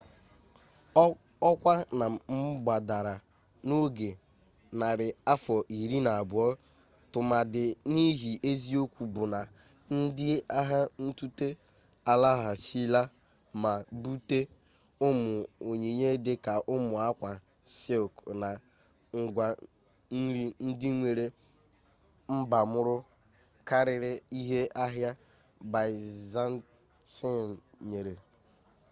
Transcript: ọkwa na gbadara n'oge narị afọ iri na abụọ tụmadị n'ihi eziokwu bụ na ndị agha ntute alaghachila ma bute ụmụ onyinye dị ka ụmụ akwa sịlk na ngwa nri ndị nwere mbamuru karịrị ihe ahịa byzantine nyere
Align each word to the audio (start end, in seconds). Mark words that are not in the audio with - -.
ọkwa 1.49 1.73
na 1.99 2.05
gbadara 2.63 3.13
n'oge 3.67 4.09
narị 4.79 5.07
afọ 5.33 5.55
iri 5.79 5.97
na 6.05 6.11
abụọ 6.21 6.47
tụmadị 7.11 7.63
n'ihi 7.93 8.31
eziokwu 8.49 9.03
bụ 9.13 9.23
na 9.33 9.41
ndị 9.99 10.27
agha 10.59 10.79
ntute 11.05 11.47
alaghachila 12.11 13.01
ma 13.63 13.71
bute 14.01 14.39
ụmụ 15.07 15.33
onyinye 15.69 16.09
dị 16.25 16.33
ka 16.45 16.53
ụmụ 16.73 16.93
akwa 17.07 17.31
sịlk 17.75 18.13
na 18.41 18.49
ngwa 19.19 19.47
nri 20.19 20.45
ndị 20.67 20.89
nwere 20.97 21.25
mbamuru 22.37 22.95
karịrị 23.67 24.11
ihe 24.39 24.59
ahịa 24.83 25.11
byzantine 25.71 27.61
nyere 27.89 28.13